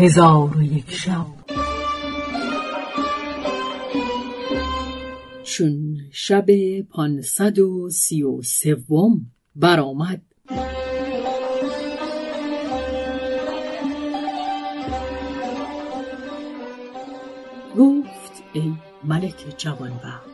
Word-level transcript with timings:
هزار 0.00 0.56
و 0.56 0.62
یک 0.62 0.90
شب. 0.90 1.26
چون 5.44 5.96
شب 6.12 6.46
پانصد 6.80 7.58
و 7.58 7.90
سی 7.90 8.22
و 8.22 8.42
سوم 8.42 9.26
برآمد. 9.56 10.22
گفت 17.78 18.42
ای 18.52 18.72
ملک 19.04 19.54
جوانبخت 19.58 20.30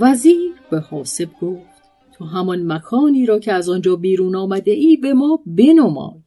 وزیر 0.00 0.54
به 0.70 0.80
حاسب 0.80 1.28
گفت 1.40 1.82
تو 2.12 2.24
همان 2.24 2.72
مکانی 2.72 3.26
را 3.26 3.38
که 3.38 3.52
از 3.52 3.68
آنجا 3.68 3.96
بیرون 3.96 4.36
آمده 4.36 4.70
ای 4.70 4.96
به 4.96 5.14
ما 5.14 5.40
بنمای. 5.46 6.20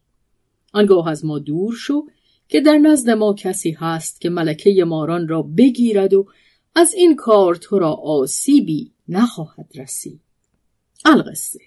آنگاه 0.74 1.10
از 1.10 1.26
ما 1.26 1.40
دور 1.40 1.74
شو 1.74 2.06
که 2.52 2.62
در 2.62 2.78
نزد 2.78 3.10
ما 3.10 3.34
کسی 3.34 3.72
هست 3.72 4.22
که 4.22 4.30
ملکه 4.30 4.84
ماران 4.84 5.28
را 5.28 5.42
بگیرد 5.42 6.14
و 6.14 6.28
از 6.76 6.94
این 6.94 7.16
کار 7.16 7.56
تو 7.56 7.80
را 7.80 7.94
آسیبی 7.94 8.92
نخواهد 9.08 9.68
رسید. 9.76 10.22
القصه. 11.06 11.60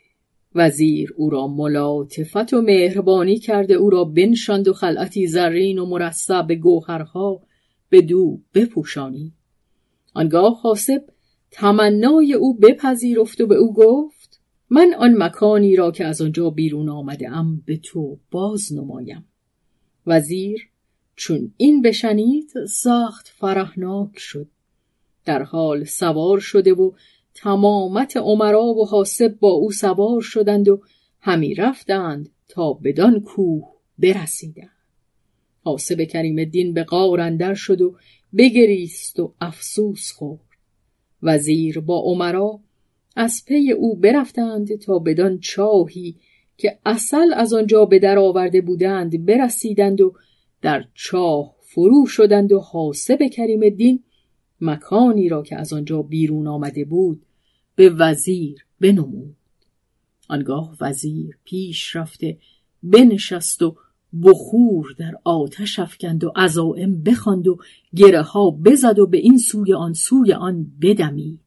وزیر 0.54 1.14
او 1.16 1.30
را 1.30 1.46
ملاطفت 1.46 2.54
و 2.54 2.62
مهربانی 2.62 3.38
کرده 3.38 3.74
او 3.74 3.90
را 3.90 4.04
بنشاند 4.04 4.68
و 4.68 4.72
خلعتی 4.72 5.26
زرین 5.26 5.78
و 5.78 5.86
مرصع 5.86 6.42
به 6.42 6.54
گوهرها 6.54 7.42
به 7.88 8.00
دو 8.00 8.40
بپوشانی. 8.54 9.32
آنگاه 10.14 10.60
حاسب 10.60 11.04
تمنای 11.50 12.34
او 12.34 12.58
بپذیرفت 12.58 13.40
و 13.40 13.46
به 13.46 13.54
او 13.54 13.74
گفت 13.74 14.40
من 14.70 14.94
آن 14.98 15.14
مکانی 15.18 15.76
را 15.76 15.90
که 15.90 16.04
از 16.04 16.20
آنجا 16.22 16.50
بیرون 16.50 16.88
آمده 16.88 17.30
ام 17.30 17.62
به 17.66 17.76
تو 17.76 18.18
باز 18.30 18.72
نمایم. 18.72 19.24
وزیر 20.06 20.73
چون 21.16 21.54
این 21.56 21.82
بشنید 21.82 22.50
سخت 22.68 23.28
فرحناک 23.28 24.18
شد. 24.18 24.48
در 25.24 25.42
حال 25.42 25.84
سوار 25.84 26.40
شده 26.40 26.74
و 26.74 26.90
تمامت 27.34 28.16
عمرا 28.16 28.64
و 28.64 28.86
حاسب 28.86 29.38
با 29.40 29.50
او 29.50 29.72
سوار 29.72 30.20
شدند 30.20 30.68
و 30.68 30.80
همی 31.20 31.54
رفتند 31.54 32.30
تا 32.48 32.72
بدان 32.72 33.20
کوه 33.20 33.72
برسیدند. 33.98 34.70
حاسب 35.64 36.02
کریم 36.04 36.38
الدین 36.38 36.74
به 36.74 36.84
غار 36.84 37.20
اندر 37.20 37.54
شد 37.54 37.80
و 37.80 37.96
بگریست 38.36 39.20
و 39.20 39.34
افسوس 39.40 40.12
خورد. 40.12 40.40
وزیر 41.22 41.80
با 41.80 42.00
عمرا 42.00 42.60
از 43.16 43.42
پی 43.46 43.72
او 43.72 43.96
برفتند 43.96 44.78
تا 44.78 44.98
بدان 44.98 45.38
چاهی 45.38 46.16
که 46.56 46.78
اصل 46.86 47.32
از 47.34 47.52
آنجا 47.52 47.84
به 47.84 47.98
در 47.98 48.18
آورده 48.18 48.60
بودند 48.60 49.26
برسیدند 49.26 50.00
و 50.00 50.14
در 50.64 50.84
چاه 50.94 51.54
فرو 51.60 52.06
شدند 52.06 52.52
و 52.52 52.60
حاسب 52.60 53.18
کریم 53.32 53.62
الدین 53.62 54.02
مکانی 54.60 55.28
را 55.28 55.42
که 55.42 55.56
از 55.56 55.72
آنجا 55.72 56.02
بیرون 56.02 56.46
آمده 56.46 56.84
بود 56.84 57.22
به 57.74 57.90
وزیر 57.90 58.66
بنمود. 58.80 59.36
آنگاه 60.28 60.76
وزیر 60.80 61.38
پیش 61.44 61.96
رفته 61.96 62.38
بنشست 62.82 63.62
و 63.62 63.76
بخور 64.22 64.94
در 64.98 65.12
آتش 65.24 65.78
افکند 65.78 66.24
و 66.24 66.32
عزائم 66.36 67.02
بخواند 67.02 67.48
و 67.48 67.58
گره 67.96 68.22
ها 68.22 68.50
بزد 68.50 68.98
و 68.98 69.06
به 69.06 69.18
این 69.18 69.38
سوی 69.38 69.74
آن 69.74 69.92
سوی 69.92 70.32
آن 70.32 70.72
بدمید. 70.82 71.40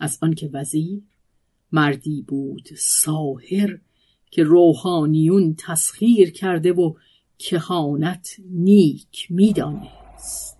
از 0.00 0.18
آنکه 0.22 0.50
وزیر 0.52 1.02
مردی 1.72 2.22
بود 2.22 2.68
ساهر 2.76 3.78
که 4.30 4.42
روحانیون 4.42 5.54
تسخیر 5.58 6.30
کرده 6.30 6.72
و 6.72 6.94
کهانت 7.42 8.36
نیک 8.50 9.26
می‌دانست. 9.30 10.58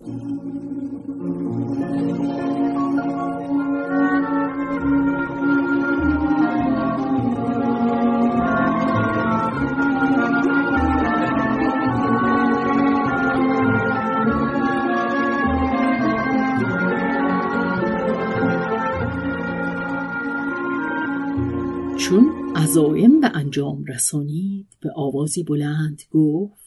چون 21.97 22.31
عزایم 22.55 23.19
به 23.19 23.31
انجام 23.33 23.85
رسانید 23.85 24.67
به 24.81 24.91
آوازی 24.95 25.43
بلند 25.43 26.01
گفت 26.11 26.62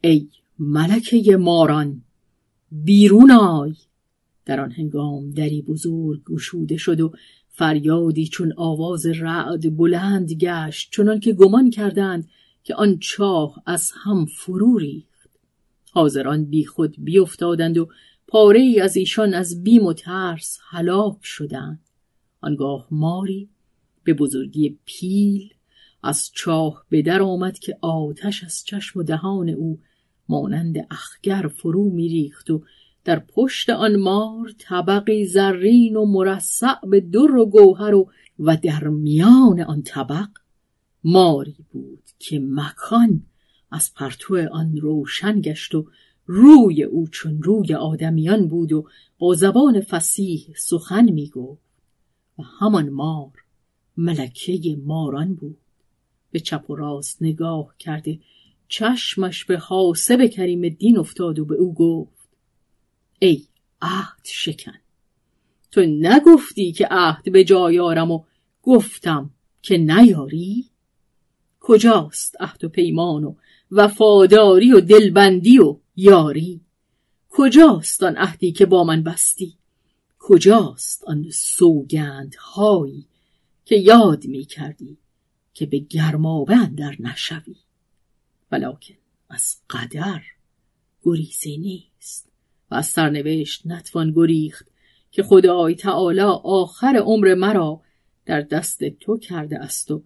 ای 0.00 0.28
ملکه 0.58 1.36
ماران 1.36 2.02
بیرون 2.72 3.30
آی! 3.30 3.74
در 4.44 4.60
آن 4.60 4.72
هنگام 4.72 5.30
دری 5.30 5.62
بزرگ 5.62 6.24
گشوده 6.24 6.76
شد 6.76 7.00
و 7.00 7.12
فریادی 7.48 8.26
چون 8.26 8.52
آواز 8.56 9.06
رعد 9.06 9.76
بلند 9.76 10.32
گشت 10.32 10.88
چنان 10.92 11.20
که 11.20 11.32
گمان 11.32 11.70
کردند 11.70 12.28
که 12.64 12.74
آن 12.74 12.98
چاه 12.98 13.62
از 13.66 13.92
هم 14.02 14.26
فرو 14.26 14.78
ریخت. 14.78 15.30
حاضران 15.92 16.44
بی 16.44 16.64
خود 16.64 16.96
بیافتادند 16.98 17.78
و 17.78 17.88
پاره 18.28 18.60
ای 18.60 18.80
از 18.80 18.96
ایشان 18.96 19.34
از 19.34 19.62
بیم 19.62 19.86
و 19.86 19.92
ترس 19.92 20.58
هلاک 20.70 21.18
شدند. 21.22 21.80
آنگاه 22.40 22.86
ماری 22.90 23.48
به 24.04 24.14
بزرگی 24.14 24.78
پیل 24.84 25.54
از 26.02 26.30
چاه 26.34 26.84
به 26.88 27.02
در 27.02 27.22
آمد 27.22 27.58
که 27.58 27.78
آتش 27.80 28.44
از 28.44 28.64
چشم 28.64 29.00
و 29.00 29.02
دهان 29.02 29.48
او 29.48 29.80
مانند 30.30 30.86
اخگر 30.90 31.50
فرو 31.56 31.90
میریخت 31.90 32.50
و 32.50 32.62
در 33.04 33.18
پشت 33.18 33.70
آن 33.70 33.96
مار 33.96 34.52
طبقی 34.58 35.26
زرین 35.26 35.96
و 35.96 36.06
مرصع 36.06 36.74
به 36.90 37.00
در 37.00 37.36
و 37.36 37.46
گوهر 37.46 37.94
و 37.94 38.10
و 38.38 38.56
در 38.56 38.88
میان 38.88 39.60
آن 39.60 39.82
طبق 39.82 40.28
ماری 41.04 41.56
بود 41.72 42.02
که 42.18 42.40
مکان 42.48 43.22
از 43.70 43.94
پرتو 43.94 44.48
آن 44.52 44.76
روشن 44.76 45.40
گشت 45.40 45.74
و 45.74 45.86
روی 46.26 46.82
او 46.82 47.08
چون 47.08 47.42
روی 47.42 47.74
آدمیان 47.74 48.48
بود 48.48 48.72
و 48.72 48.86
با 49.18 49.34
زبان 49.34 49.80
فسیح 49.80 50.54
سخن 50.56 51.10
می‌گفت. 51.10 51.70
و 52.38 52.42
همان 52.42 52.88
مار 52.88 53.32
ملکه 53.96 54.76
ماران 54.84 55.34
بود. 55.34 55.58
به 56.30 56.40
چپ 56.40 56.70
و 56.70 56.76
راست 56.76 57.22
نگاه 57.22 57.74
کرده 57.78 58.18
چشمش 58.70 59.44
به 59.44 59.58
حاسب 59.58 60.26
کریم 60.26 60.68
دین 60.68 60.98
افتاد 60.98 61.38
و 61.38 61.44
به 61.44 61.54
او 61.54 61.74
گفت 61.74 62.28
ای 63.18 63.44
عهد 63.82 64.20
شکن 64.24 64.78
تو 65.70 65.80
نگفتی 65.80 66.72
که 66.72 66.88
عهد 66.90 67.32
به 67.32 67.44
جای 67.44 67.78
آرم 67.78 68.10
و 68.10 68.24
گفتم 68.62 69.30
که 69.62 69.78
نیاری؟ 69.78 70.70
کجاست 71.60 72.36
عهد 72.40 72.64
و 72.64 72.68
پیمان 72.68 73.24
و 73.24 73.34
وفاداری 73.70 74.72
و 74.72 74.80
دلبندی 74.80 75.58
و 75.58 75.76
یاری؟ 75.96 76.60
کجاست 77.30 78.02
آن 78.02 78.16
عهدی 78.16 78.52
که 78.52 78.66
با 78.66 78.84
من 78.84 79.02
بستی؟ 79.02 79.54
کجاست 80.18 81.04
آن 81.04 81.30
سوگندهایی 81.30 83.06
که 83.64 83.76
یاد 83.76 84.26
می 84.26 84.44
کردی 84.44 84.98
که 85.54 85.66
به 85.66 85.78
گرمابه 85.78 86.56
اندر 86.56 86.96
نشوی؟ 87.00 87.56
ولیکن 88.52 88.94
از 89.28 89.56
قدر 89.70 90.22
گریزی 91.02 91.56
نیست 91.56 92.32
و 92.70 92.74
از 92.74 92.86
سرنوشت 92.86 93.66
نتوان 93.66 94.12
گریخت 94.16 94.68
که 95.10 95.22
خدای 95.22 95.74
تعالی 95.74 96.20
آخر 96.44 97.02
عمر 97.04 97.34
مرا 97.34 97.82
در 98.26 98.40
دست 98.40 98.84
تو 98.84 99.18
کرده 99.18 99.58
است 99.58 99.90
و 99.90 100.02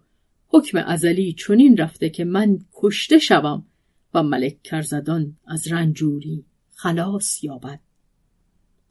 حکم 0.47 0.77
ازلی 0.77 1.33
چنین 1.33 1.77
رفته 1.77 2.09
که 2.09 2.25
من 2.25 2.59
کشته 2.73 3.19
شوم 3.19 3.65
و 4.13 4.23
ملک 4.23 4.63
کرزدان 4.63 5.37
از 5.45 5.71
رنجوری 5.71 6.45
خلاص 6.75 7.43
یابد. 7.43 7.79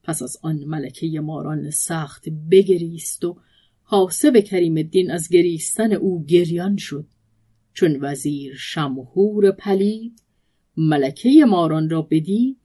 پس 0.02 0.23
از 0.23 0.37
آن 0.43 0.64
ملکه 0.64 1.20
ماران 1.20 1.70
سخت 1.70 2.29
بگریست 2.29 3.25
و 3.25 3.37
حاسب 3.82 4.40
کریم 4.40 4.76
الدین 4.76 5.11
از 5.11 5.29
گریستن 5.29 5.93
او 5.93 6.25
گریان 6.25 6.76
شد. 6.76 7.06
چون 7.75 7.99
وزیر 8.00 8.55
شمهور 8.56 9.50
پلید 9.50 10.23
ملکه 10.76 11.44
ماران 11.49 11.91
را 11.91 12.03
بدید 12.03 12.56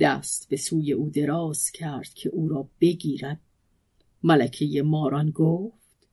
دست 0.00 0.48
به 0.48 0.56
سوی 0.56 0.92
او 0.92 1.10
دراز 1.10 1.70
کرد 1.70 2.14
که 2.14 2.28
او 2.28 2.48
را 2.48 2.68
بگیرد. 2.80 3.40
ملکه 4.22 4.82
ماران 4.82 5.30
گفت 5.30 6.08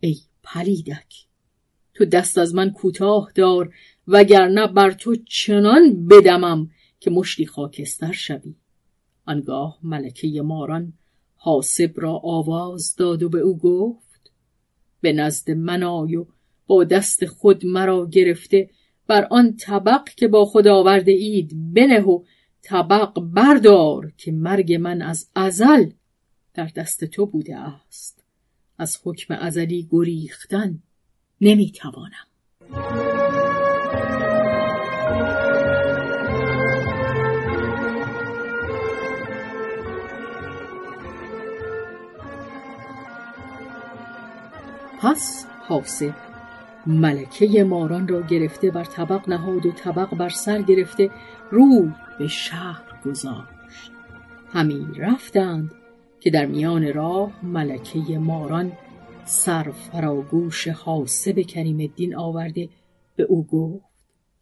ای 0.00 0.18
پلیدک 0.42 1.26
تو 1.94 2.04
دست 2.04 2.38
از 2.38 2.54
من 2.54 2.70
کوتاه 2.70 3.32
دار 3.34 3.74
وگرنه 4.08 4.66
بر 4.66 4.90
تو 4.90 5.16
چنان 5.16 6.06
بدمم 6.06 6.70
که 7.00 7.10
مشتی 7.10 7.46
خاکستر 7.46 8.12
شوی. 8.12 8.54
آنگاه 9.26 9.78
ملکه 9.82 10.42
ماران 10.42 10.92
حاسب 11.36 11.92
را 11.96 12.20
آواز 12.24 12.96
داد 12.96 13.22
و 13.22 13.28
به 13.28 13.40
او 13.40 13.58
گفت 13.58 14.32
به 15.00 15.12
نزد 15.12 15.50
من 15.50 15.82
آی 15.82 16.16
و 16.16 16.26
با 16.66 16.84
دست 16.84 17.26
خود 17.26 17.66
مرا 17.66 18.06
گرفته 18.06 18.70
بر 19.06 19.26
آن 19.30 19.56
طبق 19.56 20.08
که 20.08 20.28
با 20.28 20.44
خود 20.44 20.68
آورده 20.68 21.12
اید 21.12 21.74
بنه 21.74 22.00
و 22.00 22.22
طبق 22.62 23.20
بردار 23.20 24.12
که 24.16 24.32
مرگ 24.32 24.74
من 24.74 25.02
از 25.02 25.30
ازل 25.34 25.90
در 26.54 26.70
دست 26.76 27.04
تو 27.04 27.26
بوده 27.26 27.56
است. 27.56 28.24
از 28.78 28.98
حکم 29.04 29.34
ازلی 29.34 29.88
گریختن 29.90 30.82
نمی‌توانم. 31.40 32.26
پس 45.00 45.46
حاسب 45.68 46.25
ملکه 46.86 47.64
ماران 47.64 48.08
را 48.08 48.22
گرفته 48.22 48.70
بر 48.70 48.84
طبق 48.84 49.28
نهاد 49.28 49.66
و 49.66 49.72
طبق 49.72 50.14
بر 50.14 50.28
سر 50.28 50.62
گرفته 50.62 51.10
روی 51.50 51.92
به 52.18 52.28
شهر 52.28 53.00
گذاشت. 53.04 53.90
همی 54.48 54.86
رفتند 54.98 55.74
که 56.20 56.30
در 56.30 56.46
میان 56.46 56.92
راه 56.92 57.44
ملکه 57.44 58.18
ماران 58.18 58.72
سر 59.24 59.70
فراگوش 59.70 60.68
حاسب 60.68 61.40
کریم 61.40 61.80
الدین 61.80 62.16
آورده. 62.16 62.68
به 63.16 63.22
او 63.22 63.46
گفت 63.46 63.84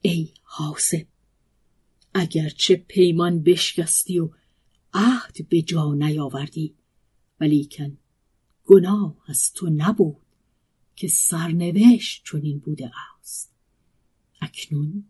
ای 0.01 0.29
حاسب 0.43 1.07
اگرچه 2.15 2.77
پیمان 2.77 3.43
بشکستی 3.43 4.19
و 4.19 4.29
عهد 4.95 5.49
به 5.49 5.63
جا 5.63 5.95
نیاوردی 5.95 6.75
ولیکن 7.41 7.99
گناه 8.65 9.17
از 9.29 9.53
تو 9.53 9.71
نبود. 9.77 10.24
که 10.97 11.09
سرنوشت 11.09 12.23
چنین 12.25 12.59
بوده 12.59 12.91
است. 13.21 13.53
اکنون 14.41 15.05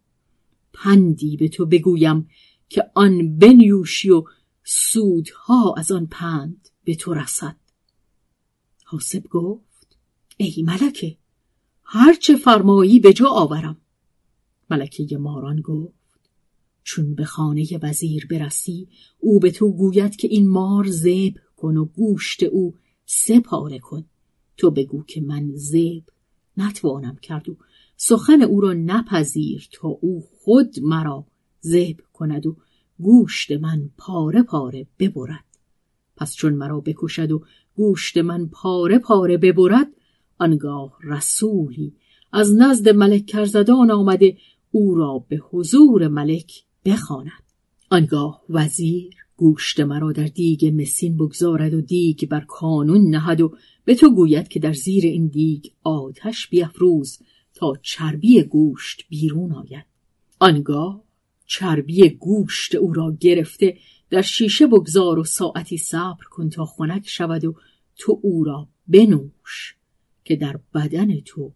پندی 0.73 1.37
به 1.37 1.49
تو 1.49 1.67
بگویم 1.67 2.29
که 2.69 2.91
آن 2.95 3.39
بنیوشی 3.39 4.11
و 4.11 4.25
سودها 4.65 5.75
از 5.77 5.93
آن 5.93 6.07
پند 6.07 6.69
به 6.85 6.95
تو 6.95 7.15
رسد. 7.15 7.57
حاسب 8.85 9.23
گفت 9.29 9.97
ای 10.37 10.63
ملکه 10.67 11.17
هرچه 11.85 12.37
فرمایی 12.37 13.01
به 13.01 13.13
جا 13.13 13.29
آورم. 13.29 13.81
ملکه 14.71 15.19
ماران 15.19 15.61
گفت 15.61 16.05
چون 16.83 17.15
به 17.15 17.25
خانه 17.25 17.79
وزیر 17.83 18.27
برسی 18.27 18.89
او 19.19 19.41
به 19.41 19.51
تو 19.51 19.73
گوید 19.73 20.17
که 20.17 20.29
این 20.29 20.49
مار 20.49 20.87
زیب 20.87 21.41
کن 21.57 21.77
و 21.77 21.85
گوشت 21.85 22.43
او 22.43 22.75
سپاره 23.07 23.79
کن. 23.79 24.05
تو 24.57 24.71
بگو 24.71 25.03
که 25.03 25.21
من 25.21 25.51
زیب 25.55 26.05
نتوانم 26.57 27.17
کرد 27.17 27.49
و 27.49 27.57
سخن 27.97 28.43
او 28.43 28.61
را 28.61 28.73
نپذیر 28.73 29.69
تا 29.73 29.89
او 29.89 30.25
خود 30.39 30.75
مرا 30.83 31.27
زیب 31.61 32.01
کند 32.13 32.47
و 32.47 32.57
گوشت 32.99 33.53
من 33.53 33.91
پاره 33.99 34.43
پاره 34.43 34.87
ببرد. 34.99 35.45
پس 36.17 36.35
چون 36.35 36.55
مرا 36.55 36.81
بکشد 36.81 37.33
و 37.33 37.43
گوشت 37.77 38.19
من 38.19 38.47
پاره 38.47 38.99
پاره 38.99 39.37
ببرد 39.37 39.87
آنگاه 40.39 40.99
رسولی 41.03 41.93
از 42.33 42.55
نزد 42.55 42.89
ملک 42.89 43.27
کرزدان 43.27 43.91
آمده 43.91 44.37
او 44.71 44.95
را 44.95 45.25
به 45.29 45.37
حضور 45.51 46.09
ملک 46.09 46.65
بخواند. 46.85 47.43
آنگاه 47.91 48.43
وزیر 48.49 49.15
گوشت 49.37 49.81
مرا 49.81 50.13
در 50.13 50.27
دیگ 50.27 50.73
مسین 50.83 51.17
بگذارد 51.17 51.75
و 51.75 51.81
دیگ 51.81 52.29
بر 52.29 52.45
کانون 52.49 53.11
نهد 53.11 53.41
و 53.41 53.57
به 53.85 53.95
تو 53.95 54.15
گوید 54.15 54.49
که 54.49 54.61
در 54.61 54.73
زیر 54.73 55.05
این 55.05 55.27
دیگ 55.27 55.67
آتش 55.83 56.49
بیافروز 56.49 57.19
تا 57.55 57.73
چربی 57.83 58.43
گوشت 58.43 59.05
بیرون 59.09 59.53
آید. 59.53 59.85
آنگاه 60.39 61.05
چربی 61.47 62.09
گوشت 62.09 62.75
او 62.75 62.93
را 62.93 63.17
گرفته 63.21 63.79
در 64.11 64.23
شیشه 64.23 64.67
بگذار 64.67 65.19
و 65.19 65.25
ساعتی 65.25 65.77
صبر 65.77 66.25
کن 66.31 66.51
تا 66.51 66.65
خنک 66.65 67.09
شود 67.09 67.45
و 67.45 67.55
تو 67.97 68.21
او 68.23 68.45
را 68.45 68.69
بنوش 68.89 69.77
که 70.25 70.37
در 70.37 70.61
بدن 70.75 71.21
تو 71.21 71.53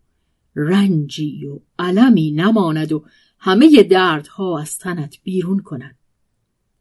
رنجی 0.54 1.46
و 1.46 1.60
علمی 1.78 2.30
نماند 2.30 2.92
و 2.92 3.04
همه 3.38 3.82
دردها 3.82 4.60
از 4.60 4.78
تنت 4.78 5.18
بیرون 5.22 5.60
کند. 5.60 5.98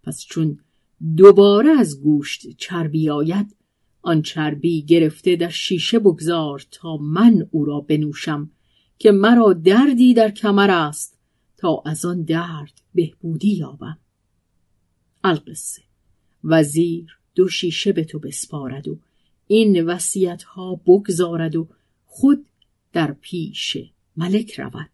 پس 0.03 0.25
چون 0.25 0.59
دوباره 1.17 1.69
از 1.69 2.01
گوشت 2.01 2.57
چربی 2.57 3.09
آید 3.09 3.55
آن 4.07 4.21
چربی 4.21 4.81
گرفته 4.81 5.35
در 5.35 5.49
شیشه 5.49 5.99
بگذار 5.99 6.65
تا 6.71 6.97
من 6.97 7.47
او 7.51 7.65
را 7.65 7.79
بنوشم 7.79 8.51
که 8.99 9.11
مرا 9.11 9.53
دردی 9.53 10.13
در 10.13 10.31
کمر 10.31 10.71
است 10.71 11.19
تا 11.57 11.83
از 11.85 12.05
آن 12.05 12.23
درد 12.23 12.81
بهبودی 12.95 13.55
یابم. 13.55 13.97
القصه. 15.23 15.81
وزیر 16.43 17.17
دو 17.35 17.47
شیشه 17.47 17.91
به 17.91 18.03
تو 18.03 18.19
بسپارد 18.19 18.87
و 18.87 18.99
این 19.47 19.85
وسیعت 19.85 20.43
ها 20.43 20.75
بگذارد 20.75 21.55
و 21.55 21.67
خود 22.05 22.45
در 22.93 23.15
پیش 23.21 23.77
ملک 24.17 24.59
رود. 24.59 24.89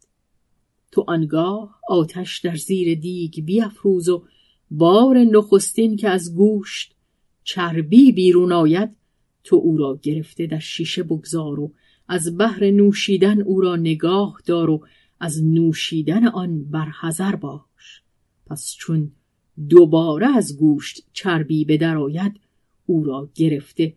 تو 0.92 1.06
آنگاه 1.08 1.80
آتش 1.90 2.40
در 2.40 2.56
زیر 2.56 3.00
دیگ 3.00 3.46
بیافروز 3.46 4.10
و 4.10 4.24
بار 4.72 5.18
نخستین 5.18 5.98
که 5.98 6.10
از 6.10 6.36
گوشت 6.36 6.96
چربی 7.44 8.12
بیرون 8.12 8.52
آید 8.52 9.03
تو 9.44 9.56
او 9.56 9.78
را 9.78 10.00
گرفته 10.02 10.48
در 10.48 10.60
شیشه 10.60 11.04
بگذار 11.04 11.60
و 11.60 11.74
از 12.08 12.38
بهر 12.38 12.72
نوشیدن 12.72 13.42
او 13.42 13.62
را 13.62 13.76
نگاه 13.76 14.42
دار 14.46 14.70
و 14.70 14.86
از 15.20 15.44
نوشیدن 15.44 16.28
آن 16.28 16.64
برحذر 16.64 17.36
باش. 17.36 18.02
پس 18.48 18.76
چون 18.80 19.12
دوباره 19.70 20.38
از 20.38 20.58
گوشت 20.58 21.06
چربی 21.14 21.66
به 21.66 21.78
در 21.78 21.98
آید 21.98 22.40
او 22.86 23.04
را 23.04 23.30
گرفته 23.36 23.94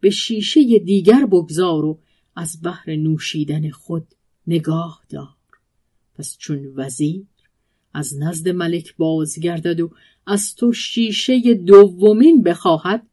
به 0.00 0.10
شیشه 0.10 0.78
دیگر 0.78 1.26
بگذار 1.26 1.84
و 1.84 1.98
از 2.36 2.60
بهر 2.60 2.96
نوشیدن 2.96 3.70
خود 3.70 4.06
نگاه 4.46 5.04
دار. 5.08 5.28
پس 6.14 6.36
چون 6.38 6.72
وزیر 6.76 7.26
از 7.94 8.18
نزد 8.18 8.48
ملک 8.48 8.96
بازگردد 8.96 9.80
و 9.80 9.90
از 10.26 10.54
تو 10.54 10.72
شیشه 10.72 11.54
دومین 11.54 12.42
بخواهد 12.42 13.06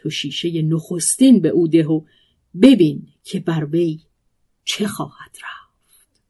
تو 0.00 0.10
شیشه 0.10 0.62
نخستین 0.62 1.40
به 1.40 1.48
او 1.48 1.68
ده 1.68 1.86
و 1.86 2.04
ببین 2.62 3.08
که 3.24 3.40
بر 3.40 3.64
وی 3.64 4.00
چه 4.64 4.86
خواهد 4.86 5.36
رفت. 5.36 6.22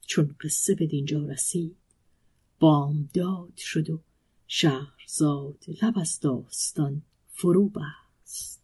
چون 0.00 0.36
قصه 0.40 0.74
به 0.74 0.86
دینجا 0.86 1.26
رسید 1.26 1.76
بامداد 2.58 3.56
شد 3.56 3.90
و 3.90 4.00
شهرزاد 4.46 5.64
لب 5.82 5.98
از 5.98 6.20
داستان 6.20 7.02
فرو 7.28 7.68
بست. 7.68 8.62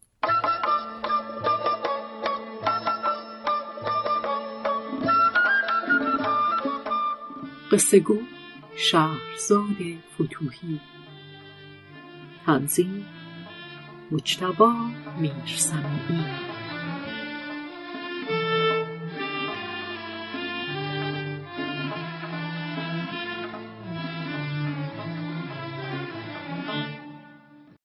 قصه 7.71 7.99
گو 7.99 8.19
شهرزاد 8.77 9.77
فتوهی 10.15 10.79
تنظیم 12.45 13.05
مجتبا 14.13 14.73
میرسمی 15.19 16.25